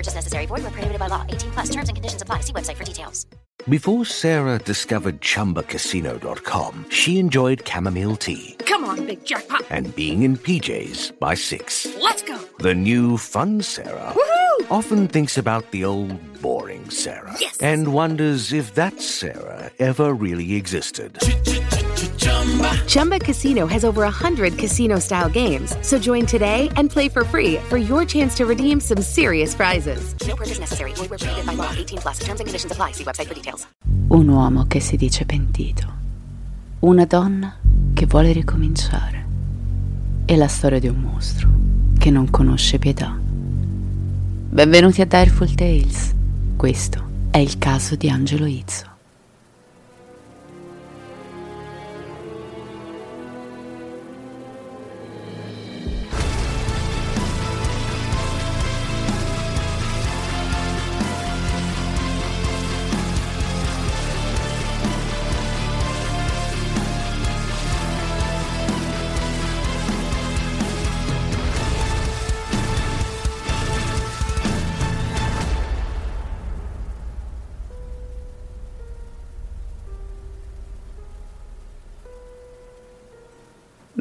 [0.00, 0.46] No purchase necessary.
[0.46, 1.24] Void where prohibited by law.
[1.28, 2.40] 18 plus terms and conditions apply.
[2.40, 3.26] See website for details.
[3.68, 9.62] Before Sarah discovered ChumbaCasino.com, she enjoyed chamomile tea Come on, big jackpot.
[9.68, 11.86] and being in PJs by six.
[12.00, 12.38] Let's go.
[12.60, 14.70] The new fun Sarah Woohoo!
[14.70, 17.58] often thinks about the old boring Sarah Yes.
[17.60, 21.18] and wonders if that Sarah ever really existed.
[22.86, 25.76] Chumba Casino has over 100 casino style games.
[25.82, 30.14] So join today and play for free for your chance to redeem some serious prizes.
[30.26, 30.92] No purchase necessary.
[30.94, 31.70] Void where prohibited by law.
[31.72, 32.92] 18 plus terms and conditions apply.
[32.92, 33.66] See website for details.
[34.08, 35.86] Un uomo che si dice pentito.
[36.80, 37.56] Una donna
[37.94, 39.26] che vuole ricominciare.
[40.24, 41.48] E la storia di un mostro
[41.96, 43.16] che non conosce pietà.
[44.52, 46.12] Benvenuti a Direful Tales.
[46.56, 48.99] Questo è il caso di Angelo Izzo.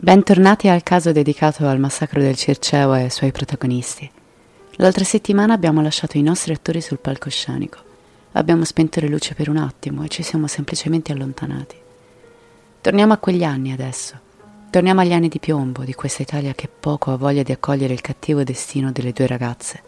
[0.10, 4.10] Bentornati al caso dedicato al massacro del Circeo e ai suoi protagonisti.
[4.78, 7.78] L'altra settimana abbiamo lasciato i nostri attori sul palcoscenico.
[8.32, 11.76] Abbiamo spento le luci per un attimo e ci siamo semplicemente allontanati.
[12.82, 14.16] Torniamo a quegli anni adesso.
[14.72, 18.02] Torniamo agli anni di piombo di questa Italia che poco ha voglia di accogliere il
[18.02, 19.80] cattivo destino delle due ragazze.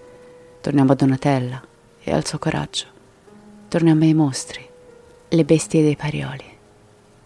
[0.61, 1.63] Torniamo a Donatella
[2.03, 2.85] e al suo coraggio.
[3.67, 4.63] Torniamo ai mostri,
[5.29, 6.45] le bestie dei Parioli.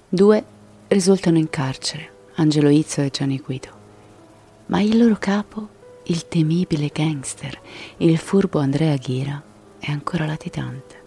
[0.08, 0.46] Due
[0.88, 3.70] risultano in carcere, Angelo Izzo e Gianni Guido.
[4.66, 5.70] Ma il loro capo,
[6.04, 7.58] il temibile gangster,
[7.98, 9.42] il furbo Andrea Ghira,
[9.80, 11.04] è ancora latitante.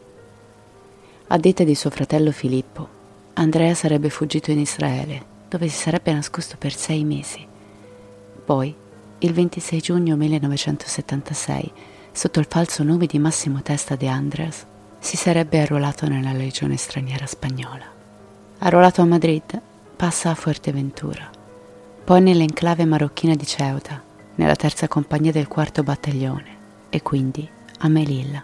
[1.27, 2.89] A detta di suo fratello Filippo,
[3.35, 7.47] Andrea sarebbe fuggito in Israele, dove si sarebbe nascosto per sei mesi.
[8.45, 8.75] Poi,
[9.19, 11.73] il 26 giugno 1976,
[12.11, 14.65] sotto il falso nome di Massimo Testa de Andreas,
[14.99, 17.85] si sarebbe arruolato nella legione straniera spagnola.
[18.61, 19.61] Arruolato a Madrid,
[19.99, 21.29] passa a Fuerteventura,
[22.05, 24.01] poi nell'enclave marocchina di Ceuta,
[24.37, 26.57] nella terza compagnia del quarto battaglione
[26.89, 27.47] e quindi
[27.79, 28.41] a Melilla.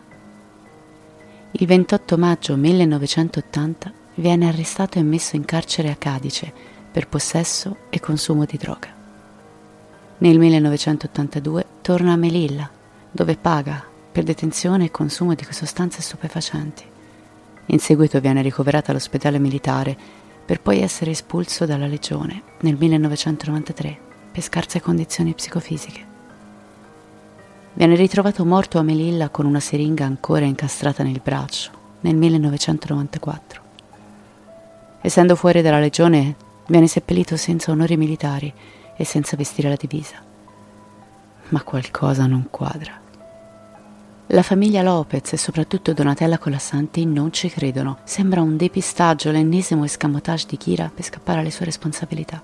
[1.53, 6.53] Il 28 maggio 1980 viene arrestato e messo in carcere a Cadice
[6.91, 8.93] per possesso e consumo di droga.
[10.19, 12.69] Nel 1982 torna a Melilla,
[13.13, 16.85] dove paga per detenzione e consumo di sostanze stupefacenti.
[17.67, 23.99] In seguito viene ricoverato all'ospedale militare per poi essere espulso dalla legione nel 1993
[24.33, 26.13] per scarse condizioni psicofisiche.
[27.73, 31.71] Viene ritrovato morto a Melilla con una siringa ancora incastrata nel braccio
[32.01, 33.63] nel 1994.
[35.01, 36.37] Essendo fuori dalla legione,
[36.67, 38.53] viene seppellito senza onori militari
[38.97, 40.17] e senza vestire la divisa.
[41.49, 43.03] Ma qualcosa non quadra.
[44.35, 47.99] La famiglia Lopez e soprattutto Donatella Colassanti non ci credono.
[48.03, 52.43] Sembra un depistaggio, l'ennesimo escamotage di Kira per scappare alle sue responsabilità.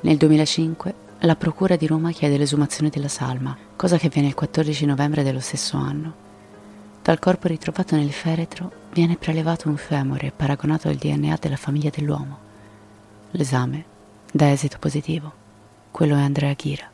[0.00, 4.84] Nel 2005 la Procura di Roma chiede l'esumazione della salma, cosa che avviene il 14
[4.84, 6.12] novembre dello stesso anno.
[7.02, 12.38] Dal corpo ritrovato nel feretro viene prelevato un femore paragonato al DNA della famiglia dell'uomo.
[13.30, 13.82] L'esame
[14.30, 15.32] dà esito positivo.
[15.90, 16.86] Quello è Andrea Ghira.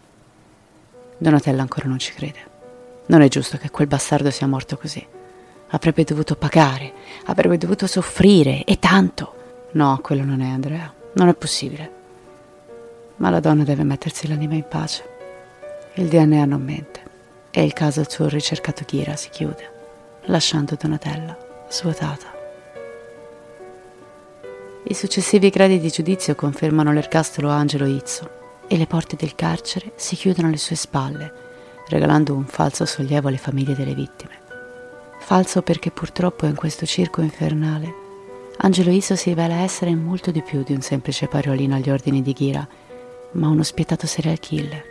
[1.19, 2.52] Donatella ancora non ci crede.
[3.07, 5.05] Non è giusto che quel bastardo sia morto così.
[5.71, 6.93] Avrebbe dovuto pagare,
[7.25, 9.35] avrebbe dovuto soffrire, e tanto.
[9.73, 12.01] No, quello non è Andrea, non è possibile.
[13.17, 15.03] Ma la donna deve mettersi l'anima in pace.
[15.95, 17.01] Il DNA non mente
[17.51, 19.71] e il caso sul ricercato Ghira si chiude,
[20.25, 21.37] lasciando Donatella
[21.69, 22.33] svuotata.
[24.85, 30.17] I successivi gradi di giudizio confermano l'ergastolo Angelo Izzo e le porte del carcere si
[30.17, 31.33] chiudono alle sue spalle,
[31.89, 34.41] regalando un falso sollievo alle famiglie delle vittime.
[35.21, 38.01] Falso perché purtroppo in questo circo infernale
[38.65, 42.33] Angelo Izzo si rivela essere molto di più di un semplice parolino agli ordini di
[42.33, 42.67] Ghira,
[43.33, 44.85] ma uno spietato serial killer.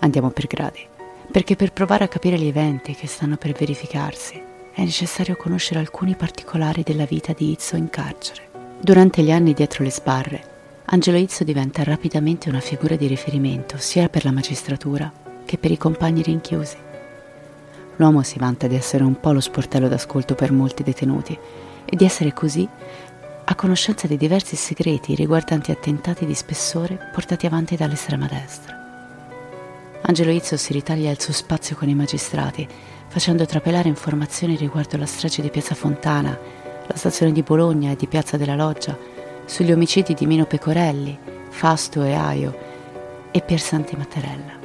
[0.00, 0.86] Andiamo per gradi,
[1.30, 4.42] perché per provare a capire gli eventi che stanno per verificarsi
[4.74, 8.50] è necessario conoscere alcuni particolari della vita di Izzo in carcere.
[8.78, 10.50] Durante gli anni dietro le sbarre,
[10.86, 15.10] Angelo Izzo diventa rapidamente una figura di riferimento sia per la magistratura
[15.44, 16.76] che per i compagni rinchiusi.
[17.96, 21.38] L'uomo si vanta di essere un po' lo sportello d'ascolto per molti detenuti
[21.84, 22.68] e di essere così
[23.44, 28.80] a conoscenza di diversi segreti riguardanti attentati di spessore portati avanti dall'estrema destra.
[30.02, 32.66] Angelo Izzo si ritaglia il suo spazio con i magistrati,
[33.08, 36.36] facendo trapelare informazioni riguardo la strage di Piazza Fontana,
[36.86, 38.96] la stazione di Bologna e di Piazza della Loggia,
[39.44, 41.18] sugli omicidi di Mino Pecorelli,
[41.50, 42.58] Fasto e Aio
[43.30, 44.58] e Piersanti Mattarella,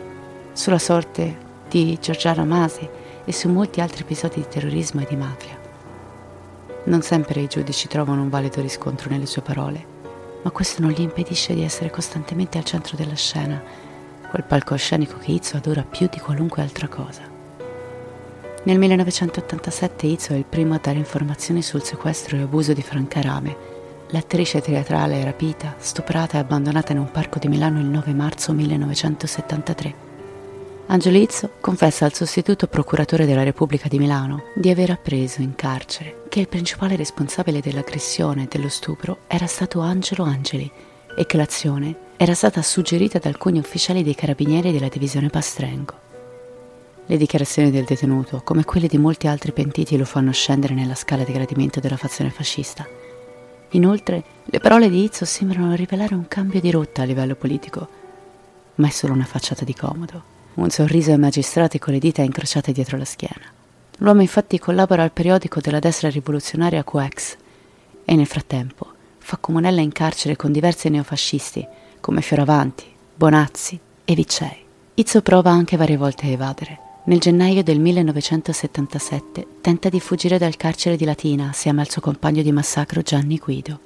[0.58, 1.38] sulla sorte
[1.70, 2.90] di Giorgiana Masi
[3.24, 5.56] e su molti altri episodi di terrorismo e di mafia.
[6.86, 9.86] Non sempre i giudici trovano un valido riscontro nelle sue parole,
[10.42, 13.62] ma questo non gli impedisce di essere costantemente al centro della scena,
[14.32, 17.22] quel palcoscenico che Izzo adora più di qualunque altra cosa.
[18.64, 23.22] Nel 1987 Izzo è il primo a dare informazioni sul sequestro e abuso di Franca
[23.22, 23.56] Rame,
[24.10, 30.07] l'attrice teatrale rapita, stuprata e abbandonata in un parco di Milano il 9 marzo 1973.
[30.90, 36.24] Angelo Izzo confessa al sostituto procuratore della Repubblica di Milano di aver appreso in carcere
[36.30, 40.72] che il principale responsabile dell'aggressione e dello stupro era stato Angelo Angeli
[41.14, 45.94] e che l'azione era stata suggerita da alcuni ufficiali dei carabinieri della divisione Pastrengo.
[47.06, 51.26] Le dichiarazioni del detenuto, come quelle di molti altri pentiti, lo fanno scendere nella scala
[51.26, 52.88] di gradimento della fazione fascista.
[53.72, 57.88] Inoltre, le parole di Izzo sembrano rivelare un cambio di rotta a livello politico,
[58.76, 62.72] ma è solo una facciata di comodo un sorriso ai magistrati con le dita incrociate
[62.72, 63.46] dietro la schiena.
[64.00, 67.36] L'uomo infatti collabora al periodico della destra rivoluzionaria Coex
[68.06, 71.68] e nel frattempo fa comunella in carcere con diversi neofascisti
[72.00, 74.66] come Fioravanti, Bonazzi e Vicei.
[74.94, 76.80] Izzo prova anche varie volte a evadere.
[77.06, 82.42] Nel gennaio del 1977 tenta di fuggire dal carcere di Latina assieme al suo compagno
[82.42, 83.80] di massacro Gianni Guido,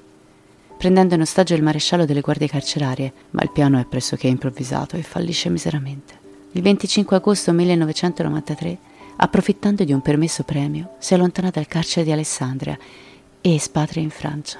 [0.78, 5.02] prendendo in ostaggio il maresciallo delle guardie carcerarie, ma il piano è pressoché improvvisato e
[5.02, 6.21] fallisce miseramente.
[6.54, 8.78] Il 25 agosto 1993,
[9.16, 12.78] approfittando di un permesso premio, si allontana dal carcere di Alessandria
[13.40, 14.58] e espatria in Francia.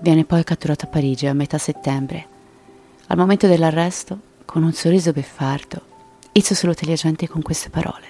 [0.00, 2.26] Viene poi catturato a Parigi a metà settembre.
[3.08, 5.94] Al momento dell'arresto, con un sorriso beffardo,
[6.32, 8.06] Izzo saluta gli agenti con queste parole.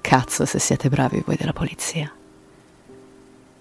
[0.00, 2.12] Cazzo se siete bravi voi della polizia.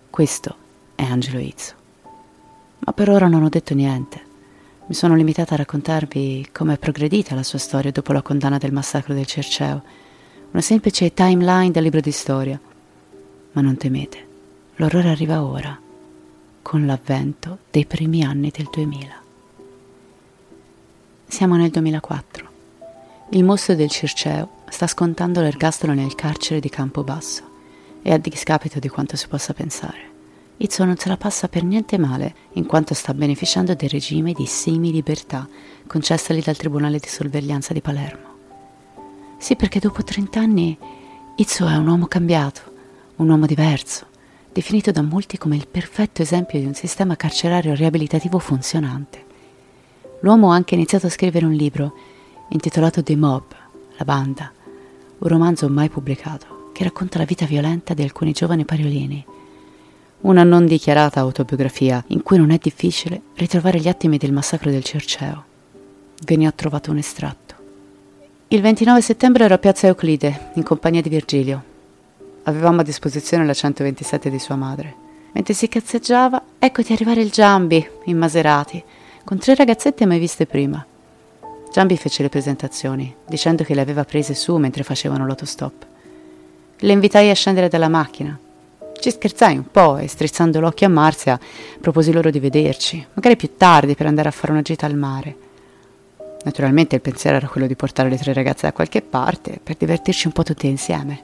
[0.10, 0.56] Questo
[0.96, 1.74] è Angelo Izzo.
[2.80, 4.33] Ma per ora non ho detto niente.
[4.86, 8.74] Mi sono limitata a raccontarvi come è progredita la sua storia dopo la condanna del
[8.74, 9.82] massacro del Cerceo,
[10.52, 12.60] una semplice timeline del libro di storia.
[13.54, 14.28] Ma non temete,
[14.76, 15.80] l'orrore arriva ora,
[16.62, 19.22] con l'avvento dei primi anni del 2000.
[21.28, 22.50] Siamo nel 2004.
[23.30, 27.44] Il mostro del Circeo sta scontando l'ergastolo nel carcere di Campobasso
[28.02, 30.13] e a discapito di quanto si possa pensare.
[30.58, 34.46] Izzo non se la passa per niente male, in quanto sta beneficiando del regime di
[34.46, 35.48] semi-libertà
[35.88, 38.32] concessagli dal Tribunale di sorveglianza di Palermo.
[39.38, 40.78] Sì, perché dopo 30 anni
[41.36, 42.62] Izzo è un uomo cambiato,
[43.18, 44.06] un uomo diverso,
[44.52, 49.26] definito da molti come il perfetto esempio di un sistema carcerario riabilitativo funzionante.
[50.22, 51.94] L'uomo ha anche iniziato a scrivere un libro
[52.50, 53.44] intitolato The Mob,
[53.98, 54.52] la banda,
[55.18, 59.26] un romanzo mai pubblicato che racconta la vita violenta di alcuni giovani pariolini
[60.24, 64.84] una non dichiarata autobiografia in cui non è difficile ritrovare gli attimi del massacro del
[64.84, 65.44] Cerceo.
[66.24, 67.56] Ve ne ho trovato un estratto.
[68.48, 71.64] Il 29 settembre ero a Piazza Euclide, in compagnia di Virgilio.
[72.44, 74.96] Avevamo a disposizione la 127 di sua madre.
[75.34, 78.82] Mentre si cazzeggiava, eccoti arrivare il Giambi, in Maserati,
[79.26, 80.86] con tre ragazzette mai viste prima.
[81.72, 85.86] Giambi fece le presentazioni, dicendo che le aveva prese su mentre facevano l'autostop.
[86.78, 88.38] Le invitai a scendere dalla macchina,
[89.04, 91.38] ci scherzai un po' e strizzando l'occhio a Marzia
[91.82, 95.36] proposi loro di vederci, magari più tardi per andare a fare una gita al mare.
[96.46, 100.28] Naturalmente il pensiero era quello di portare le tre ragazze da qualche parte per divertirci
[100.28, 101.22] un po' tutte insieme.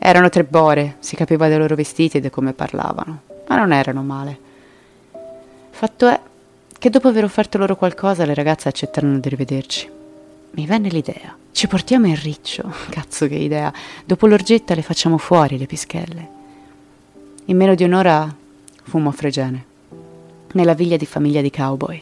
[0.00, 4.02] Erano tre bore, si capiva dai loro vestiti e da come parlavano, ma non erano
[4.02, 4.38] male.
[5.70, 6.20] Fatto è
[6.76, 9.88] che dopo aver offerto loro qualcosa le ragazze accettarono di rivederci.
[10.54, 11.36] Mi venne l'idea.
[11.52, 12.68] Ci portiamo in riccio.
[12.90, 13.72] Cazzo che idea.
[14.04, 16.38] Dopo l'orgetta le facciamo fuori le pischelle.
[17.50, 18.32] In meno di un'ora
[18.84, 19.64] fummo a Fregene,
[20.52, 22.00] nella villa di famiglia di cowboy.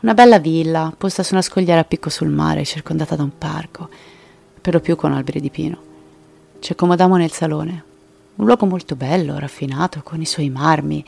[0.00, 3.88] Una bella villa, posta su una scogliera a picco sul mare, circondata da un parco,
[4.60, 5.78] per lo più con alberi di pino.
[6.58, 7.84] Ci accomodammo nel salone.
[8.34, 11.04] Un luogo molto bello, raffinato, con i suoi marmi,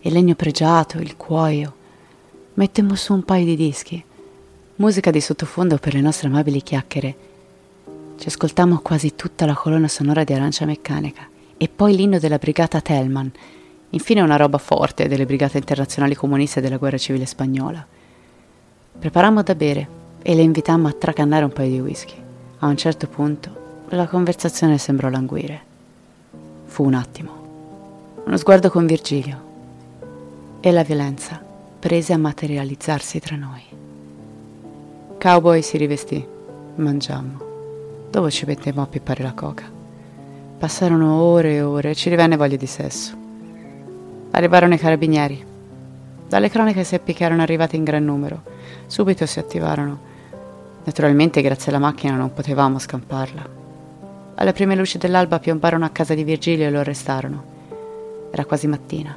[0.00, 1.72] il legno pregiato, il cuoio.
[2.54, 4.04] Mettemmo su un paio di dischi,
[4.74, 7.14] musica di sottofondo per le nostre amabili chiacchiere.
[8.18, 12.80] Ci ascoltammo quasi tutta la colonna sonora di Arancia Meccanica e poi l'inno della brigata
[12.80, 13.30] Tellman,
[13.90, 17.86] infine una roba forte delle brigate internazionali comuniste della guerra civile spagnola.
[18.98, 19.88] Preparammo da bere
[20.22, 22.14] e le invitammo a tracannare un paio di whisky.
[22.60, 25.60] A un certo punto la conversazione sembrò languire.
[26.64, 28.22] Fu un attimo.
[28.24, 29.48] Uno sguardo con Virgilio.
[30.60, 31.44] E la violenza
[31.78, 33.62] prese a materializzarsi tra noi.
[35.18, 36.26] Cowboy si rivestì.
[36.76, 37.38] Mangiammo.
[38.08, 39.79] Dopo ci mettemmo a pippare la coca.
[40.60, 43.16] Passarono ore e ore e ci divenne voglia di sesso.
[44.32, 45.42] Arrivarono i carabinieri.
[46.28, 48.42] Dalle cronache seppi che erano arrivati in gran numero
[48.86, 49.98] Subito si attivarono.
[50.84, 53.48] Naturalmente, grazie alla macchina, non potevamo scamparla.
[54.34, 57.44] Alle prime luci dell'alba piombarono a casa di Virgilio e lo arrestarono.
[58.30, 59.16] Era quasi mattina.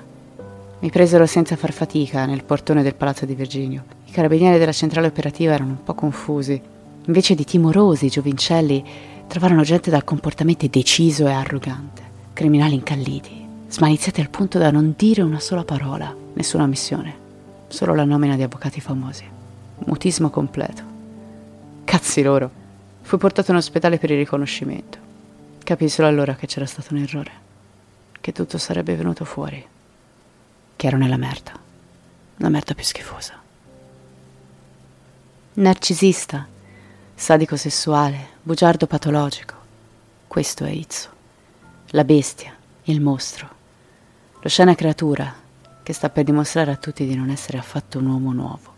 [0.80, 3.84] Mi presero senza far fatica nel portone del palazzo di Virginio.
[4.06, 6.62] I carabinieri della centrale operativa erano un po' confusi.
[7.06, 12.02] Invece di timorosi giovincelli, trovarono gente dal comportamento deciso e arrogante.
[12.34, 17.16] Criminali incalliti, smaliziati al punto da non dire una sola parola, nessuna missione,
[17.68, 19.26] solo la nomina di avvocati famosi.
[19.86, 20.84] Mutismo completo.
[21.84, 22.62] Cazzi loro.
[23.02, 24.98] Fui portato in ospedale per il riconoscimento.
[25.64, 27.32] Capii solo allora che c'era stato un errore.
[28.20, 29.66] Che tutto sarebbe venuto fuori.
[30.76, 31.52] Che ero nella merda.
[32.38, 33.42] La merda più schifosa.
[35.56, 36.48] Narcisista,
[37.24, 39.54] sadico sessuale, bugiardo patologico.
[40.28, 41.08] Questo è Izzo.
[41.92, 42.54] La bestia,
[42.84, 43.48] il mostro.
[44.42, 45.34] L'oscena creatura
[45.84, 48.74] che sta per dimostrare a tutti di non essere affatto un uomo nuovo.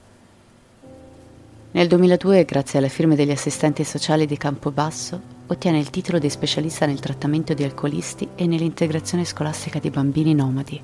[1.71, 6.85] Nel 2002, grazie alle firme degli assistenti sociali di Campobasso, ottiene il titolo di specialista
[6.85, 10.79] nel trattamento di alcolisti e nell'integrazione scolastica di bambini nomadi.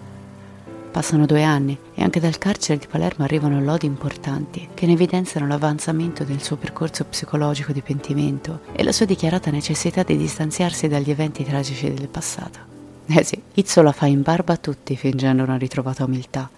[0.92, 5.48] Passano due anni e anche dal carcere di Palermo arrivano lodi importanti che ne evidenziano
[5.48, 11.10] l'avanzamento del suo percorso psicologico di pentimento e la sua dichiarata necessità di distanziarsi dagli
[11.10, 12.60] eventi tragici del passato.
[13.06, 16.50] Eh sì, Izzo la fa in barba a tutti fingendo una ritrovata umiltà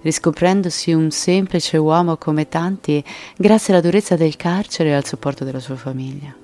[0.00, 3.02] riscoprendosi un semplice uomo come tanti
[3.36, 6.34] grazie alla durezza del carcere e al supporto della sua famiglia.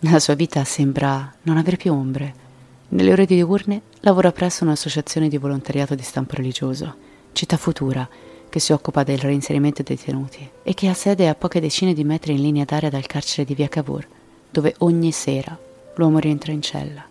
[0.00, 2.43] La sua vita sembra non avere più ombre.
[2.88, 6.94] Nelle ore diurne lavora presso un'associazione di volontariato di stampo religioso,
[7.32, 8.08] Città Futura,
[8.48, 12.04] che si occupa del reinserimento dei detenuti e che ha sede a poche decine di
[12.04, 14.06] metri in linea d'aria dal carcere di Via Cavour,
[14.50, 15.58] dove ogni sera
[15.96, 17.04] l'uomo rientra in cella.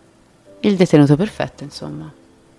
[0.60, 2.10] Il detenuto perfetto, insomma.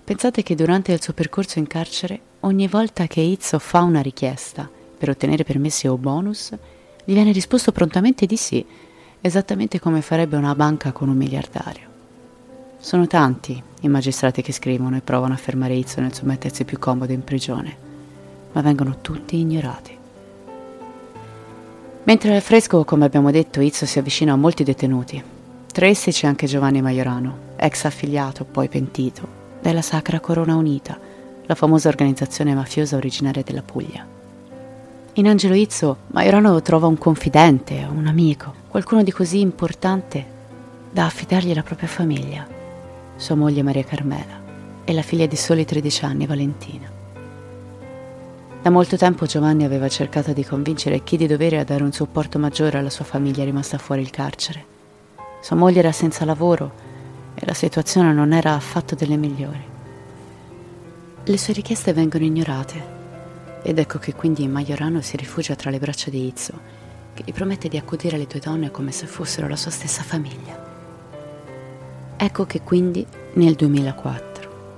[0.04, 4.70] Pensate che durante il suo percorso in carcere, ogni volta che Izzo fa una richiesta
[4.98, 6.52] per ottenere permessi o bonus,
[7.04, 8.64] gli viene risposto prontamente di sì,
[9.20, 11.95] esattamente come farebbe una banca con un miliardario.
[12.86, 16.78] Sono tanti i magistrati che scrivono e provano a fermare Izzo nel suo mettersi più
[16.78, 17.76] comodo in prigione,
[18.52, 19.98] ma vengono tutti ignorati.
[22.04, 25.20] Mentre al fresco, come abbiamo detto, Izzo si avvicina a molti detenuti.
[25.66, 29.28] Tra essi c'è anche Giovanni Maiorano, ex affiliato, poi pentito,
[29.60, 30.96] della Sacra Corona Unita,
[31.44, 34.06] la famosa organizzazione mafiosa originaria della Puglia.
[35.14, 40.34] In Angelo Izzo, Maiorano trova un confidente, un amico, qualcuno di così importante
[40.92, 42.54] da affidargli la propria famiglia,
[43.18, 44.44] sua moglie Maria Carmela
[44.84, 46.92] e la figlia di soli 13 anni, Valentina.
[48.62, 52.40] Da molto tempo Giovanni aveva cercato di convincere chi di dovere a dare un supporto
[52.40, 54.66] maggiore alla sua famiglia rimasta fuori il carcere.
[55.40, 56.74] Sua moglie era senza lavoro
[57.36, 59.64] e la situazione non era affatto delle migliori.
[61.24, 62.94] Le sue richieste vengono ignorate
[63.62, 66.54] ed ecco che quindi Majorano si rifugia tra le braccia di Izzo,
[67.14, 70.65] che gli promette di accudire le due donne come se fossero la sua stessa famiglia.
[72.18, 74.36] Ecco che quindi nel 2004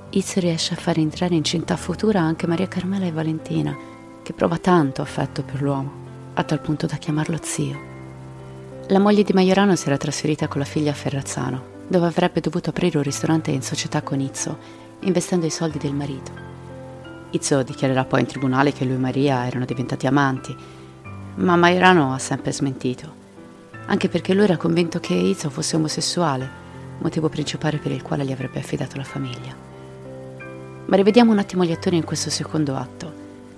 [0.10, 3.78] Izzo riesce a far entrare in città futura anche Maria Carmela e Valentina,
[4.24, 5.92] che prova tanto affetto per l'uomo,
[6.34, 7.80] a tal punto da chiamarlo zio.
[8.88, 12.72] La moglie di Majorano si era trasferita con la figlia a Ferrazzano dove avrebbe dovuto
[12.72, 14.58] aprire un ristorante in società con Izzo,
[15.02, 16.32] investendo i soldi del marito.
[17.32, 20.56] Izzo dichiarerà poi in tribunale che lui e Maria erano diventati amanti,
[21.36, 23.14] ma Mairano ha sempre smentito,
[23.86, 26.66] anche perché lui era convinto che Izzo fosse omosessuale,
[27.00, 29.56] motivo principale per il quale gli avrebbe affidato la famiglia.
[30.86, 33.12] Ma rivediamo un attimo gli attori in questo secondo atto,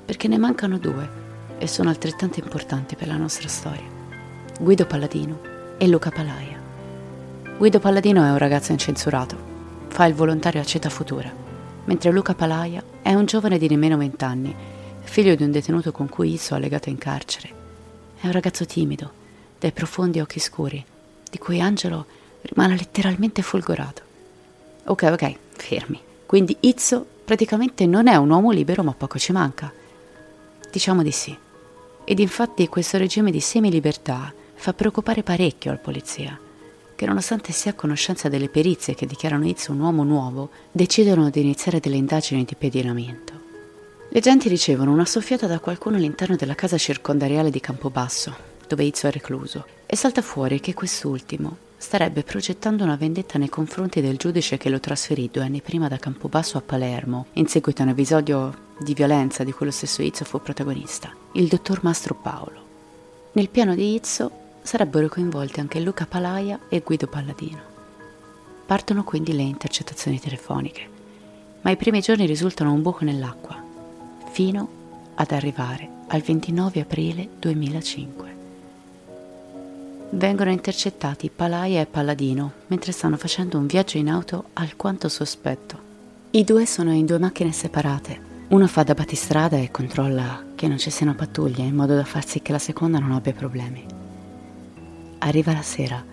[0.06, 1.28] perché ne mancano due
[1.58, 3.98] e sono altrettanto importanti per la nostra storia.
[4.60, 5.40] Guido Palladino
[5.78, 6.60] e Luca Palaia.
[7.58, 9.36] Guido Palladino è un ragazzo incensurato,
[9.88, 11.32] fa il volontario a Ceta Futura,
[11.86, 14.56] mentre Luca Palaia è un giovane di nemmeno vent'anni,
[15.02, 17.58] figlio di un detenuto con cui Izzo ha legato in carcere
[18.22, 19.12] è un ragazzo timido,
[19.58, 20.84] dai profondi occhi scuri,
[21.32, 22.06] di cui Angelo
[22.42, 24.02] rimane letteralmente folgorato.
[24.86, 26.02] Ok, ok, fermi.
[26.26, 29.72] Quindi Izzo praticamente non è un uomo libero, ma poco ci manca.
[30.72, 31.36] Diciamo di sì.
[32.04, 36.38] Ed infatti questo regime di semi-libertà fa preoccupare parecchio al polizia,
[36.96, 41.42] che nonostante sia a conoscenza delle perizie che dichiarano Izzo un uomo nuovo, decidono di
[41.42, 43.34] iniziare delle indagini di pedinamento.
[44.10, 48.36] Le agenti ricevono una soffiata da qualcuno all'interno della casa circondariale di Campobasso,
[48.68, 54.02] dove Izzo è recluso, e salta fuori che quest'ultimo starebbe progettando una vendetta nei confronti
[54.02, 57.86] del giudice che lo trasferì due anni prima da Campobasso a Palermo, in seguito a
[57.86, 62.68] un episodio di violenza di cui lo stesso Izzo fu protagonista, il dottor Mastro Paolo.
[63.32, 64.30] Nel piano di Izzo
[64.62, 67.62] sarebbero coinvolti anche Luca Palaia e Guido Palladino.
[68.66, 70.88] Partono quindi le intercettazioni telefoniche,
[71.62, 73.64] ma i primi giorni risultano un buco nell'acqua
[74.32, 74.68] fino
[75.16, 78.39] ad arrivare al 29 aprile 2005.
[80.12, 85.88] Vengono intercettati Palaia e Palladino mentre stanno facendo un viaggio in auto alquanto sospetto.
[86.32, 88.28] I due sono in due macchine separate.
[88.48, 92.26] Una fa da battistrada e controlla che non ci siano pattuglie in modo da far
[92.26, 93.86] sì che la seconda non abbia problemi.
[95.20, 96.04] Arriva la sera,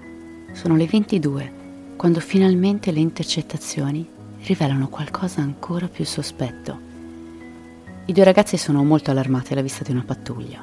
[0.53, 1.53] sono le 22,
[1.97, 4.07] quando finalmente le intercettazioni
[4.43, 6.79] rivelano qualcosa ancora più sospetto.
[8.05, 10.63] I due ragazzi sono molto allarmati alla vista di una pattuglia,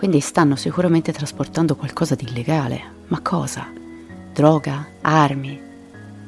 [0.00, 2.80] quindi stanno sicuramente trasportando qualcosa di illegale.
[3.08, 3.66] Ma cosa?
[4.32, 4.86] Droga?
[5.02, 5.60] Armi?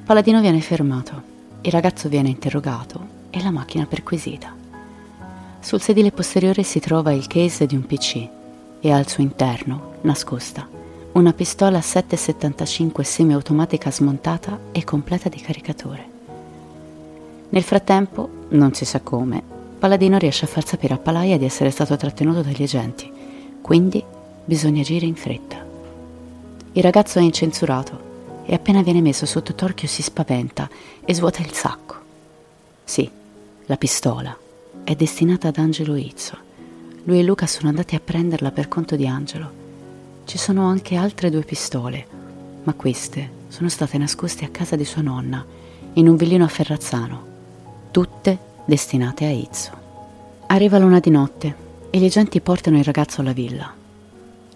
[0.05, 1.23] Paladino viene fermato,
[1.63, 4.55] il ragazzo viene interrogato e la macchina perquisita.
[5.59, 8.29] Sul sedile posteriore si trova il case di un PC
[8.79, 10.69] e al suo interno, nascosta,
[11.13, 16.07] una pistola 7,75 semiautomatica smontata e completa di caricatore.
[17.49, 19.43] Nel frattempo, non si sa come,
[19.79, 23.12] Paladino riesce a far sapere a Palaia di essere stato trattenuto dagli agenti,
[23.63, 24.05] quindi
[24.45, 25.65] bisogna agire in fretta.
[26.73, 28.11] Il ragazzo è incensurato
[28.45, 30.69] e appena viene messo sotto torchio si spaventa
[31.05, 31.95] e svuota il sacco.
[32.85, 33.09] Sì,
[33.67, 34.37] la pistola
[34.85, 36.37] è destinata ad Angelo Izzo.
[37.05, 39.61] Lui e Luca sono andati a prenderla per conto di Angelo.
[40.25, 42.07] Ci sono anche altre due pistole,
[42.65, 45.45] ma queste sono state nascoste a casa di sua nonna,
[45.95, 47.25] in un villino a Ferrazzano,
[47.91, 49.71] tutte destinate a Izzo.
[50.47, 51.62] Arriva l'una di notte
[51.95, 53.71] e gli agenti portano il ragazzo alla villa.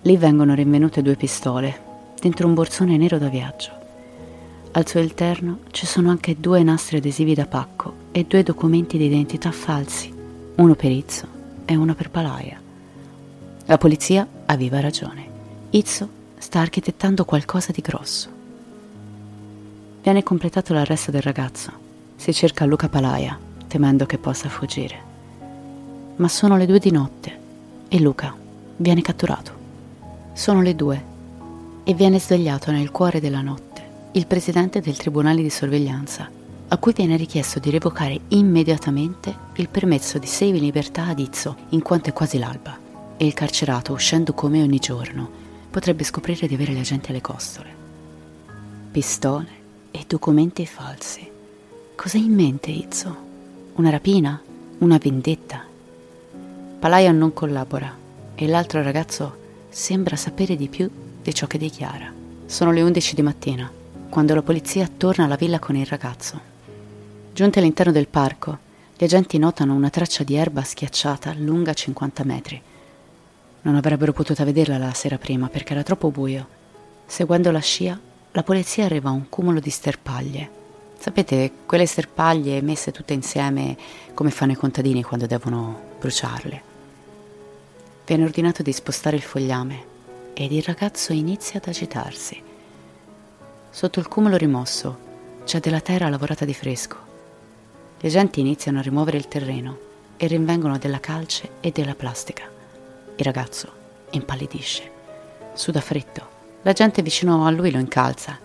[0.01, 1.81] Lì vengono rinvenute due pistole,
[2.19, 3.73] dentro un borsone nero da viaggio.
[4.73, 9.05] Al suo interno ci sono anche due nastri adesivi da pacco e due documenti di
[9.05, 10.11] identità falsi,
[10.55, 11.27] uno per Izzo
[11.67, 12.59] e uno per Palaia.
[13.67, 15.29] La polizia aveva ragione.
[15.71, 18.31] Izzo sta architettando qualcosa di grosso.
[20.03, 21.71] Viene completato l'arresto del ragazzo.
[22.17, 25.06] Si cerca Luca Palaia, temendo che possa fuggire.
[26.17, 27.39] Ma sono le due di notte
[27.89, 28.35] e Luca
[28.77, 29.53] viene catturato.
[30.33, 31.05] Sono le due
[31.85, 33.67] e viene svegliato nel cuore della notte
[34.17, 36.29] il presidente del tribunale di sorveglianza,
[36.69, 41.55] a cui viene richiesto di revocare immediatamente il permesso di sei in libertà ad Izzo,
[41.71, 42.79] in quanto è quasi l'alba,
[43.19, 45.29] e il carcerato, uscendo come ogni giorno,
[45.71, 47.75] potrebbe scoprire di avere gli agenti alle costole.
[48.91, 49.49] Pistole
[49.91, 51.29] e documenti falsi.
[51.95, 53.17] Cosa hai in mente, Izzo?
[53.75, 54.41] Una rapina?
[54.79, 55.63] Una vendetta?
[56.87, 57.93] Palaia non collabora
[58.37, 60.89] e l'altro ragazzo sembra sapere di più
[61.21, 62.13] di ciò che dichiara.
[62.47, 63.69] Sono le 11 di mattina,
[64.09, 66.41] quando la polizia torna alla villa con il ragazzo.
[67.33, 68.59] Giunti all'interno del parco,
[68.97, 72.63] gli agenti notano una traccia di erba schiacciata lunga 50 metri.
[73.63, 76.47] Non avrebbero potuto vederla la sera prima perché era troppo buio.
[77.05, 77.99] Seguendo la scia,
[78.31, 80.65] la polizia arriva a un cumulo di sterpaglie
[80.99, 83.77] Sapete, quelle sterpaglie messe tutte insieme
[84.15, 86.75] come fanno i contadini quando devono bruciarle.
[88.07, 89.85] Viene ordinato di spostare il fogliame
[90.33, 92.41] ed il ragazzo inizia ad agitarsi.
[93.69, 94.99] Sotto il cumulo rimosso
[95.45, 96.97] c'è della terra lavorata di fresco.
[97.99, 99.79] Gli agenti iniziano a rimuovere il terreno
[100.17, 102.45] e rinvengono della calce e della plastica.
[103.17, 103.69] Il ragazzo
[104.11, 104.91] impallidisce,
[105.55, 106.29] suda freddo.
[106.63, 108.39] La gente vicino a lui lo incalza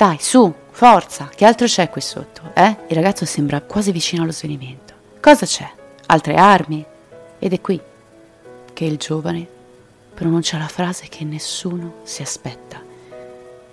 [0.00, 2.74] dai, su, forza, che altro c'è qui sotto, eh?
[2.86, 4.94] Il ragazzo sembra quasi vicino allo svenimento.
[5.20, 5.70] Cosa c'è?
[6.06, 6.82] Altre armi?
[7.38, 7.78] Ed è qui
[8.80, 9.46] che il giovane
[10.14, 12.82] pronuncia la frase che nessuno si aspetta,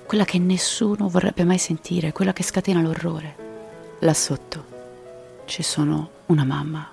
[0.06, 3.36] quella che nessuno vorrebbe mai sentire, quella che scatena l'orrore.
[4.00, 4.66] Là sotto
[5.46, 6.92] ci sono una mamma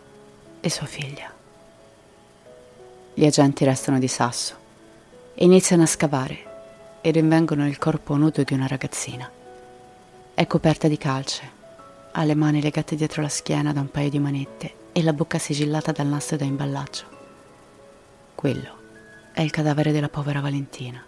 [0.60, 1.28] e sua figlia.
[3.14, 4.54] Gli agenti restano di sasso
[5.34, 9.28] e iniziano a scavare e rinvengono il corpo nudo di una ragazzina.
[10.34, 11.50] È coperta di calce,
[12.12, 15.38] ha le mani legate dietro la schiena da un paio di manette e la bocca
[15.38, 17.13] sigillata dal nastro da imballaggio.
[18.44, 18.76] Quello
[19.32, 21.02] è il cadavere della povera Valentina.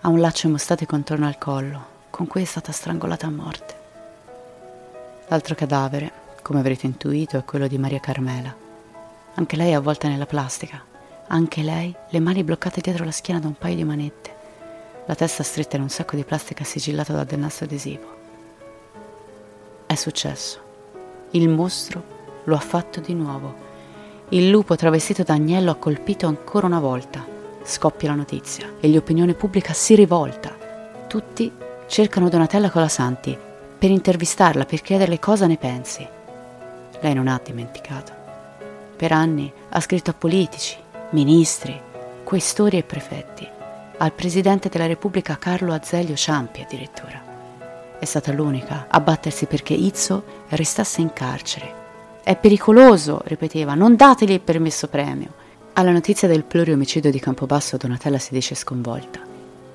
[0.00, 3.74] Ha un laccio emostatico intorno al collo, con cui è stata strangolata a morte.
[5.28, 6.10] L'altro cadavere,
[6.42, 8.52] come avrete intuito, è quello di Maria Carmela.
[9.34, 10.82] Anche lei è avvolta nella plastica,
[11.28, 14.34] anche lei le mani bloccate dietro la schiena da un paio di manette,
[15.06, 18.16] la testa stretta in un sacco di plastica sigillato da del nastro adesivo.
[19.86, 20.58] È successo.
[21.30, 22.02] Il mostro
[22.42, 23.65] lo ha fatto di nuovo.
[24.30, 27.24] Il lupo travestito da agnello ha colpito ancora una volta.
[27.62, 30.52] Scoppia la notizia e l'opinione pubblica si rivolta.
[31.06, 31.52] Tutti
[31.86, 33.38] cercano Donatella Colasanti
[33.78, 36.04] per intervistarla, per chiederle cosa ne pensi.
[36.98, 38.12] Lei non ha dimenticato.
[38.96, 40.76] Per anni ha scritto a politici,
[41.10, 41.80] ministri,
[42.24, 43.46] questori e prefetti,
[43.98, 47.22] al presidente della Repubblica Carlo Azeglio Ciampi addirittura.
[48.00, 51.84] È stata l'unica a battersi perché Izzo restasse in carcere
[52.26, 55.28] è pericoloso, ripeteva, non dategli il permesso premio.
[55.74, 59.20] Alla notizia del pluriomicidio di Campobasso Donatella si dice sconvolta.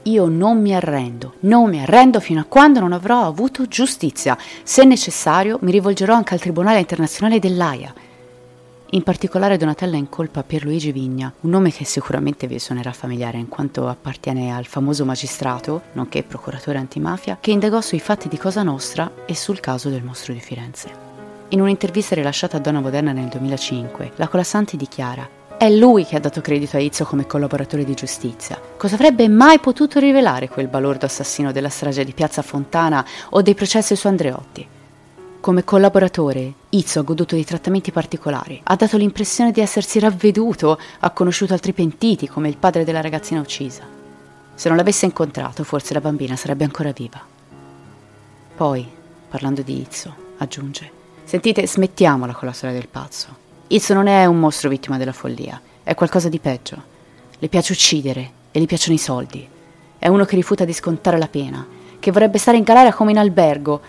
[0.03, 4.37] Io non mi arrendo, non mi arrendo fino a quando non avrò avuto giustizia.
[4.63, 7.93] Se necessario mi rivolgerò anche al Tribunale internazionale dell'AIA.
[8.89, 13.87] In particolare Donatella incolpa Pierluigi Vigna, un nome che sicuramente vi suonerà familiare in quanto
[13.87, 19.35] appartiene al famoso magistrato, nonché procuratore antimafia, che indagò sui fatti di Cosa Nostra e
[19.35, 21.10] sul caso del mostro di Firenze.
[21.53, 26.19] In un'intervista rilasciata a Donna Moderna nel 2005, la Colasanti dichiara è lui che ha
[26.19, 28.57] dato credito a Izzo come collaboratore di giustizia.
[28.77, 33.53] Cosa avrebbe mai potuto rivelare quel balordo assassino della strage di Piazza Fontana o dei
[33.53, 34.65] processi su Andreotti?
[35.41, 41.09] Come collaboratore, Izzo ha goduto di trattamenti particolari, ha dato l'impressione di essersi ravveduto, ha
[41.09, 43.83] conosciuto altri pentiti come il padre della ragazzina uccisa.
[44.55, 47.21] Se non l'avesse incontrato, forse la bambina sarebbe ancora viva.
[48.55, 48.89] Poi,
[49.27, 50.99] parlando di Izzo, aggiunge
[51.31, 53.29] Sentite, smettiamola con la storia del pazzo.
[53.67, 56.75] Izzo non è un mostro vittima della follia, è qualcosa di peggio.
[57.39, 59.47] Le piace uccidere e gli piacciono i soldi.
[59.97, 61.65] È uno che rifiuta di scontare la pena,
[61.99, 63.79] che vorrebbe stare in galera come in albergo.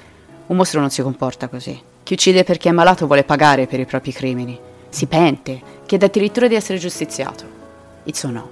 [0.47, 1.83] Un mostro non si comporta così.
[2.05, 4.57] Chi uccide perché è malato vuole pagare per i propri crimini.
[4.89, 7.45] Si pente, chiede addirittura di essere giustiziato.
[8.05, 8.49] Izzo no.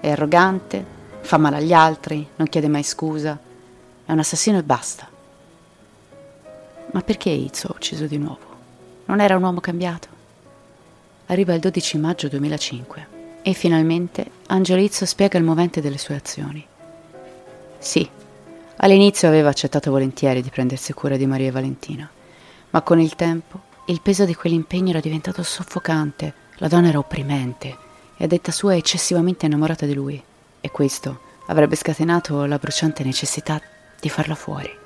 [0.00, 0.84] È arrogante,
[1.20, 3.38] fa male agli altri, non chiede mai scusa.
[4.04, 5.14] È un assassino e basta.
[6.92, 8.54] Ma perché Izzo ha ucciso di nuovo?
[9.06, 10.08] Non era un uomo cambiato?
[11.26, 13.06] Arriva il 12 maggio 2005
[13.42, 16.64] e finalmente Angelo Izzo spiega il movente delle sue azioni.
[17.78, 18.08] Sì,
[18.76, 22.08] all'inizio aveva accettato volentieri di prendersi cura di Maria e Valentina,
[22.70, 27.76] ma con il tempo il peso di quell'impegno era diventato soffocante, la donna era opprimente
[28.16, 30.20] e a detta sua eccessivamente innamorata di lui
[30.60, 33.60] e questo avrebbe scatenato la bruciante necessità
[34.00, 34.84] di farla fuori.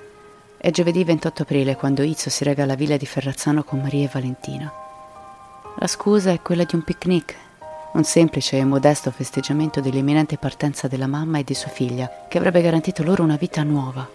[0.62, 4.10] È giovedì 28 aprile quando Izzo si rega alla villa di Ferrazzano con Maria e
[4.12, 4.70] Valentina.
[5.78, 7.34] La scusa è quella di un picnic,
[7.94, 12.60] un semplice e modesto festeggiamento dell'imminente partenza della mamma e di sua figlia, che avrebbe
[12.60, 14.06] garantito loro una vita nuova.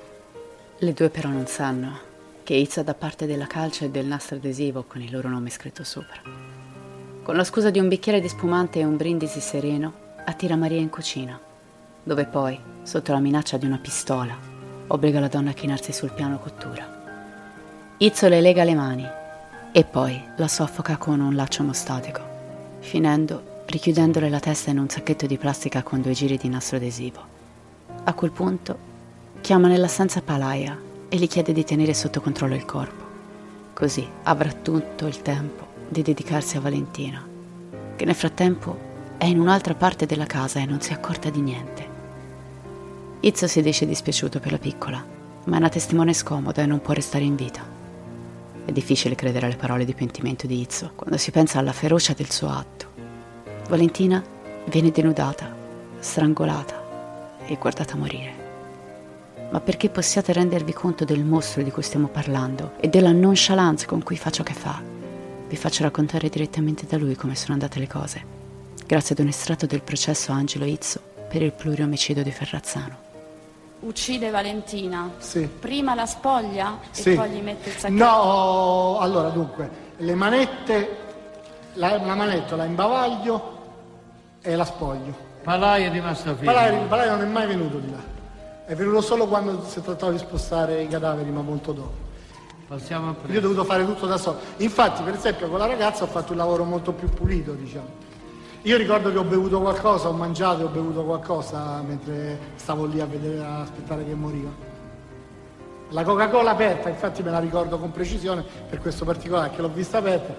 [0.78, 1.98] Le due però non sanno
[2.44, 5.84] che Izzo da parte della calcia e del nastro adesivo con il loro nome scritto
[5.84, 6.22] sopra.
[7.24, 10.90] Con la scusa di un bicchiere di spumante e un brindisi sereno, attira Maria in
[10.90, 11.40] cucina,
[12.04, 14.54] dove poi, sotto la minaccia di una pistola,
[14.88, 17.04] obbliga la donna a chinarsi sul piano cottura.
[17.98, 19.08] Izzo le lega le mani
[19.72, 22.22] e poi la soffoca con un laccio emostatico,
[22.80, 27.34] finendo richiudendole la testa in un sacchetto di plastica con due giri di nastro adesivo.
[28.04, 28.78] A quel punto
[29.42, 30.78] chiama nella stanza Palaia
[31.10, 33.04] e gli chiede di tenere sotto controllo il corpo.
[33.74, 37.26] Così avrà tutto il tempo di dedicarsi a Valentina,
[37.96, 38.78] che nel frattempo
[39.18, 41.95] è in un'altra parte della casa e non si accorta di niente.
[43.26, 45.04] Izzo si dice dispiaciuto per la piccola,
[45.46, 47.66] ma è una testimone scomoda e non può restare in vita.
[48.64, 52.30] È difficile credere alle parole di pentimento di Izzo quando si pensa alla ferocia del
[52.30, 52.86] suo atto.
[53.68, 54.24] Valentina
[54.66, 55.52] viene denudata,
[55.98, 58.34] strangolata e guardata morire.
[59.50, 64.04] Ma perché possiate rendervi conto del mostro di cui stiamo parlando e della nonchalance con
[64.04, 64.80] cui fa ciò che fa,
[65.50, 68.24] vi faccio raccontare direttamente da lui come sono andate le cose,
[68.86, 73.05] grazie ad un estratto del processo Angelo Izzo per il pluriomicidio di Ferrazzano
[73.86, 75.48] uccide Valentina, sì.
[75.48, 77.12] prima la spoglia sì.
[77.12, 78.04] e poi gli mette il sacchetto?
[78.04, 80.98] No, allora dunque, le manette,
[81.74, 83.54] la, la manetta la imbavaglio
[84.42, 85.34] e la spoglio.
[85.44, 86.52] Palai è rimasto fermo.
[86.52, 88.14] Palai, Palai non è mai venuto di là.
[88.66, 92.04] È venuto solo quando si è trattato di spostare i cadaveri, ma molto dopo.
[92.68, 93.34] Passiamo a prendere.
[93.34, 94.40] Io ho dovuto fare tutto da solo.
[94.58, 98.14] Infatti, per esempio, con la ragazza ho fatto un lavoro molto più pulito, diciamo.
[98.66, 103.00] Io ricordo che ho bevuto qualcosa, ho mangiato e ho bevuto qualcosa mentre stavo lì
[103.00, 104.50] a vedere, a aspettare che moriva.
[105.90, 110.00] La Coca-Cola aperta, infatti me la ricordo con precisione per questo particolare, che l'ho vista
[110.00, 110.34] aperta,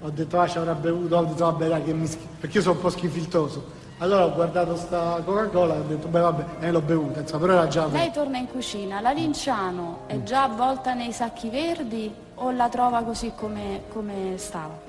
[0.00, 2.62] ho detto ah ci avrà bevuto, ho detto vabbè dai che mi schifo, perché io
[2.62, 3.64] sono un po' schifiltoso.
[3.98, 7.52] Allora ho guardato sta Coca-Cola e ho detto beh vabbè, e l'ho bevuta, insomma, però
[7.58, 7.98] era già aperta.
[7.98, 13.02] Lei torna in cucina, la Linciano è già avvolta nei sacchi verdi o la trova
[13.02, 14.85] così come, come stava?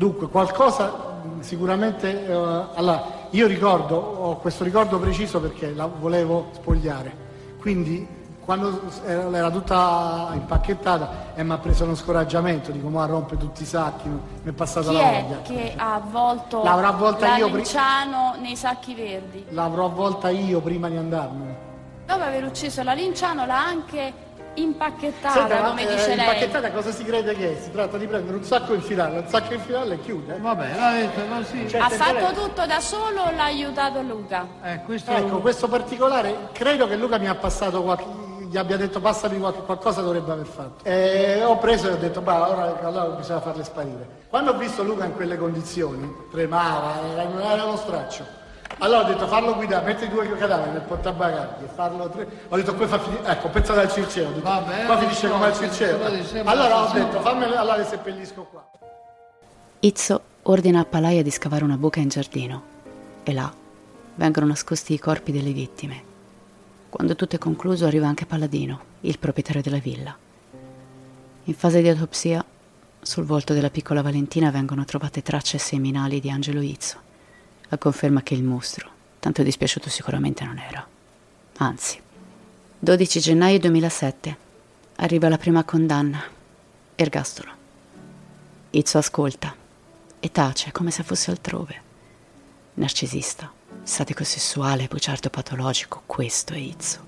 [0.00, 2.26] Dunque, qualcosa sicuramente...
[2.26, 7.14] Eh, allora, io ricordo, ho questo ricordo preciso perché la volevo spogliare.
[7.60, 8.08] Quindi,
[8.42, 13.66] quando era tutta impacchettata e mi ha preso uno scoraggiamento, dico, ma rompe tutti i
[13.66, 15.42] sacchi, mi è passata Chi la è voglia.
[15.42, 19.44] che ha avvolto L'avrò avvolta la io Linciano nei sacchi verdi?
[19.50, 21.68] L'avrò avvolta io prima di andarmene.
[22.06, 24.12] Dopo aver ucciso la Linciano l'ha anche
[24.54, 26.18] impacchettata, Senta, ma, come eh, dice lei.
[26.18, 27.60] impacchettata cosa si crede che è?
[27.60, 30.38] Si tratta di prendere un sacco e infilarlo, un sacco e infilarlo e chiude.
[30.38, 31.68] Vabbè, l'ha detto così.
[31.68, 34.46] Cioè, Ha fatto lei- tutto da solo o l'ha aiutato Luca?
[34.62, 38.04] Eh, questo Ecco, questo particolare, credo che Luca mi ha passato qualche,
[38.48, 40.84] gli abbia detto passami qualche, qualcosa dovrebbe aver fatto.
[40.84, 44.18] E ho preso e ho detto, bah, ora allora bisogna farle sparire.
[44.28, 48.38] Quando ho visto Luca in quelle condizioni, tremava, era, era uno straccio.
[48.82, 52.26] Allora ho detto farlo guidare, mettere i due cadaveri nel portabagagli e farlo tre.
[52.48, 53.22] Ho detto poi fa finire.
[53.24, 56.44] Ecco, ho pensato al Circeo, detto, Vabbè, qua finisce so, come al Circeo.
[56.44, 58.66] Allora ho detto fammi allora le seppellisco qua.
[59.80, 62.62] Izzo ordina a Palaia di scavare una buca in giardino
[63.22, 63.52] e là
[64.14, 66.02] vengono nascosti i corpi delle vittime.
[66.88, 70.16] Quando tutto è concluso arriva anche Palladino, il proprietario della villa.
[71.44, 72.44] In fase di autopsia,
[73.02, 77.08] sul volto della piccola Valentina vengono trovate tracce seminali di Angelo Izzo,
[77.72, 80.86] a conferma che il mostro, tanto dispiaciuto sicuramente non era.
[81.58, 82.00] Anzi,
[82.78, 84.36] 12 gennaio 2007,
[84.96, 86.22] arriva la prima condanna,
[86.94, 87.50] ergastolo.
[88.70, 89.54] Izzo ascolta
[90.18, 91.88] e tace come se fosse altrove.
[92.74, 93.52] Narcisista,
[93.82, 97.06] sadico sessuale, bugiardo patologico, questo è Izzo.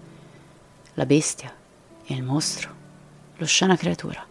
[0.94, 1.54] La bestia
[2.04, 2.70] e il mostro,
[3.36, 4.24] l'oscena creatura.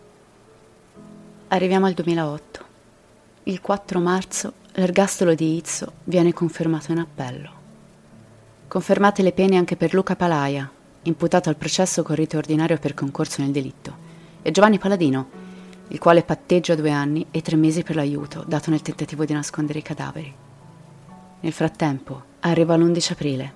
[1.49, 2.65] Arriviamo al 2008.
[3.43, 7.59] Il 4 marzo l'ergastolo di Izzo viene confermato in appello.
[8.67, 10.71] Confermate le pene anche per Luca Palaia,
[11.03, 14.09] imputato al processo con rito ordinario per concorso nel delitto,
[14.41, 15.39] e Giovanni Paladino,
[15.89, 19.79] il quale patteggia due anni e tre mesi per l'aiuto dato nel tentativo di nascondere
[19.79, 20.33] i cadaveri.
[21.41, 23.53] Nel frattempo arriva l'11 aprile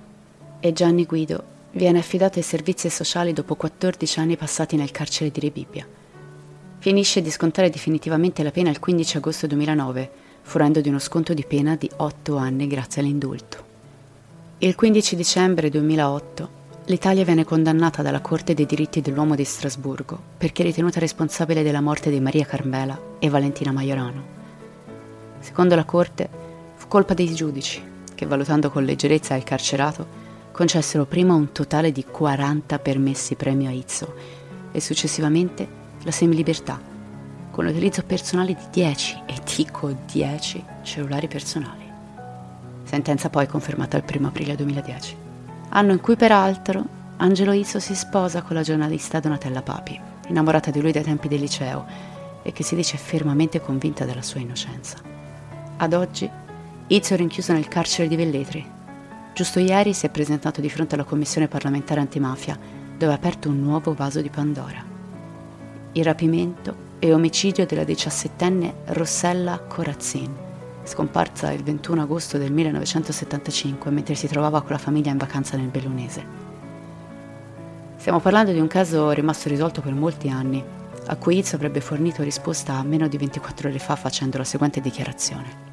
[0.59, 5.39] e Gianni Guido viene affidato ai servizi sociali dopo 14 anni passati nel carcere di
[5.39, 5.87] Rebibbia.
[6.79, 11.43] Finisce di scontare definitivamente la pena il 15 agosto 2009, fruendo di uno sconto di
[11.43, 13.63] pena di 8 anni grazie all'indulto.
[14.59, 16.49] Il 15 dicembre 2008
[16.85, 22.11] l'Italia viene condannata dalla Corte dei diritti dell'uomo di Strasburgo perché ritenuta responsabile della morte
[22.11, 24.23] di Maria Carmela e Valentina Maiorano.
[25.39, 26.29] Secondo la Corte
[26.75, 27.81] fu colpa dei giudici
[28.13, 30.05] che, valutando con leggerezza il carcerato,
[30.51, 34.13] concessero prima un totale di 40 permessi premio a Izzo
[34.71, 35.67] e successivamente
[36.03, 36.93] la semilibertà,
[37.55, 41.89] con l'utilizzo personale di 10, e dico 10, cellulari personali.
[42.83, 45.15] Sentenza poi confermata il 1 aprile 2010.
[45.69, 46.83] Anno in cui peraltro
[47.15, 51.39] Angelo Izzo si sposa con la giornalista Donatella Papi, innamorata di lui dai tempi del
[51.39, 51.85] liceo
[52.43, 54.97] e che si dice fermamente convinta della sua innocenza.
[55.77, 56.29] Ad oggi
[56.87, 58.69] Izzo è rinchiuso nel carcere di Velletri.
[59.33, 62.59] Giusto ieri si è presentato di fronte alla Commissione parlamentare antimafia,
[62.97, 64.83] dove ha aperto un nuovo vaso di Pandora.
[65.93, 70.33] Il rapimento e omicidio della diciassettenne Rossella Corazzin,
[70.83, 75.67] scomparsa il 21 agosto del 1975 mentre si trovava con la famiglia in vacanza nel
[75.67, 76.25] Bellunese.
[77.97, 80.63] Stiamo parlando di un caso rimasto risolto per molti anni,
[81.05, 84.81] a cui Izzo avrebbe fornito risposta a meno di 24 ore fa facendo la seguente
[84.81, 85.63] dichiarazione.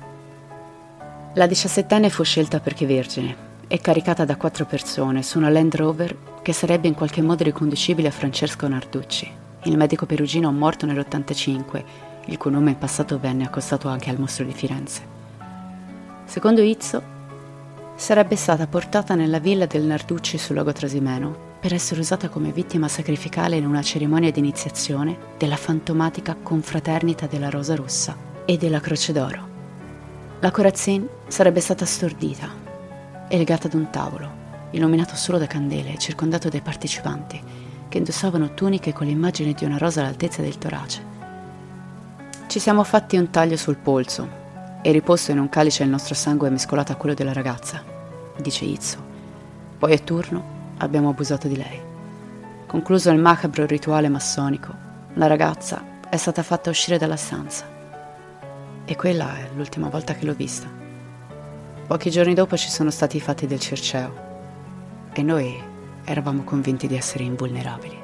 [1.34, 6.16] La diciassettenne fu scelta perché vergine e caricata da quattro persone su una Land Rover
[6.42, 11.85] che sarebbe in qualche modo riconducibile a Francesco Narducci, il medico perugino morto nell'85,
[12.27, 15.01] il cui nome in passato venne accostato anche al mostro di Firenze.
[16.25, 17.03] Secondo Izzo,
[17.94, 22.88] sarebbe stata portata nella villa del Narducci sul lago Trasimeno per essere usata come vittima
[22.88, 29.12] sacrificale in una cerimonia di iniziazione della fantomatica confraternita della Rosa Rossa e della Croce
[29.12, 29.51] d'Oro.
[30.40, 32.48] La Corazzin sarebbe stata stordita
[33.29, 37.40] e legata ad un tavolo, illuminato solo da candele e circondato dai partecipanti,
[37.92, 41.05] che indossavano tuniche con l'immagine di una rosa all'altezza del torace.
[42.46, 44.26] Ci siamo fatti un taglio sul polso
[44.81, 47.85] e riposto in un calice il nostro sangue mescolato a quello della ragazza.
[48.38, 48.96] dice Izzo.
[49.78, 51.78] Poi a turno abbiamo abusato di lei.
[52.66, 54.72] Concluso il macabro rituale massonico,
[55.12, 57.66] la ragazza è stata fatta uscire dalla stanza.
[58.87, 60.66] E quella è l'ultima volta che l'ho vista.
[61.87, 64.31] Pochi giorni dopo ci sono stati i fatti del Circeo
[65.12, 65.70] e noi
[66.04, 67.98] eravamo convinti di essere invulnerabili.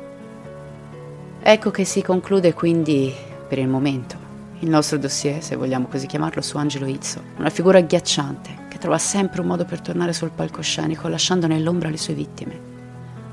[1.40, 3.14] Ecco che si conclude quindi,
[3.48, 4.16] per il momento,
[4.60, 8.98] il nostro dossier, se vogliamo così chiamarlo, su Angelo Izzo, una figura agghiacciante che trova
[8.98, 12.76] sempre un modo per tornare sul palcoscenico lasciando nell'ombra le sue vittime.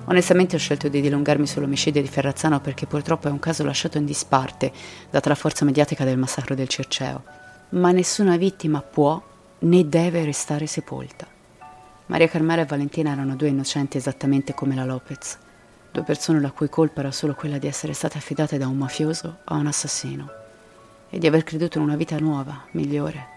[0.06, 4.06] Onestamente ho scelto di dilungarmi sull'omicidio di Ferrazzano perché purtroppo è un caso lasciato in
[4.06, 4.72] disparte,
[5.10, 7.24] data la forza mediatica del massacro del Circeo.
[7.70, 9.20] Ma nessuna vittima può
[9.60, 11.35] né deve restare sepolta.
[12.08, 15.40] Maria Carmela e Valentina erano due innocenti esattamente come la Lopez.
[15.92, 19.38] Due persone la cui colpa era solo quella di essere state affidate da un mafioso
[19.46, 20.30] a un assassino
[21.10, 23.28] e di aver creduto in una vita nuova, migliore.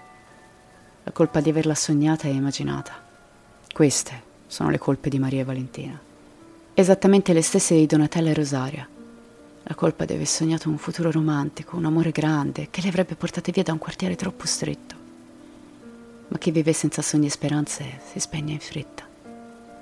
[1.02, 2.92] La colpa di averla sognata e immaginata.
[3.72, 5.98] Queste sono le colpe di Maria e Valentina.
[6.74, 8.88] Esattamente le stesse di Donatella e Rosaria.
[9.62, 13.50] La colpa di aver sognato un futuro romantico, un amore grande, che le avrebbe portate
[13.50, 14.97] via da un quartiere troppo stretto.
[16.28, 19.06] Ma chi vive senza sogni e speranze si spegne in fretta.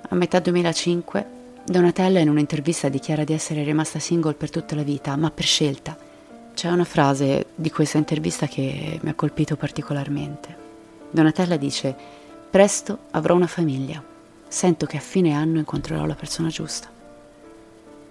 [0.09, 1.35] A metà 2005
[1.69, 5.97] Donatella in un'intervista dichiara di essere rimasta single per tutta la vita, ma per scelta.
[6.53, 10.55] C'è una frase di questa intervista che mi ha colpito particolarmente.
[11.11, 11.93] Donatella dice,
[12.49, 14.01] presto avrò una famiglia,
[14.47, 16.89] sento che a fine anno incontrerò la persona giusta.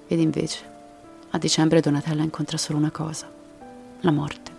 [0.06, 0.58] Ed invece,
[1.30, 3.26] a dicembre Donatella incontra solo una cosa,
[4.00, 4.50] la morte.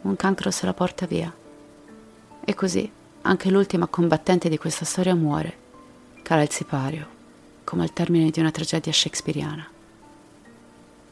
[0.00, 1.30] Un cancro se la porta via.
[2.42, 2.90] E così
[3.22, 5.56] anche l'ultima combattente di questa storia muore,
[6.22, 7.18] cala il sipario
[7.64, 9.68] come al termine di una tragedia shakespeariana.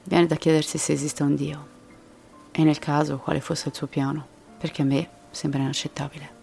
[0.05, 1.66] Viene da chiedersi se esista un Dio
[2.51, 4.27] e nel caso quale fosse il suo piano,
[4.59, 6.37] perché a me sembra inaccettabile.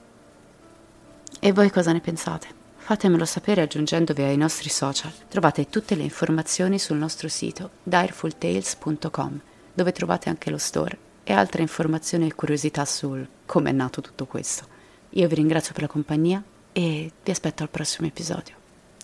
[1.40, 2.48] E voi cosa ne pensate?
[2.78, 5.12] Fatemelo sapere aggiungendovi ai nostri social.
[5.28, 9.40] Trovate tutte le informazioni sul nostro sito direfultales.com,
[9.74, 14.26] dove trovate anche lo store e altre informazioni e curiosità sul come è nato tutto
[14.28, 14.75] questo.
[15.18, 18.54] Io vi ringrazio per la compagnia e vi aspetto al prossimo episodio.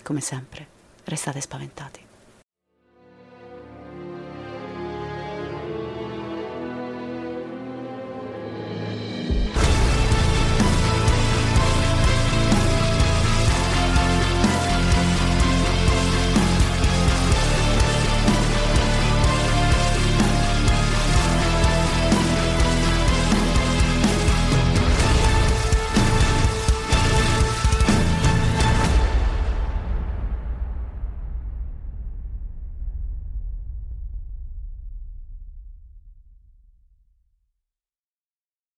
[0.03, 0.67] Come sempre,
[1.05, 2.10] restate spaventati.